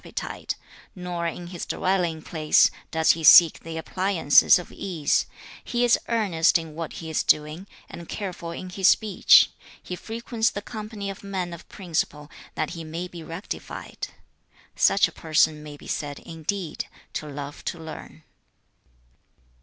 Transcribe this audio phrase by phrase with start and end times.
[0.01, 5.27] [三節]子曰/賜也/始可與言詩 in his dwelling place does he seek the appliances of ease;
[5.63, 9.51] he is earnest in what he is doing, and careful in his speech;
[9.83, 14.07] he frequents the company of men of principle that he may be rectified:
[14.75, 18.23] such a person may be said indeed to love to learn.'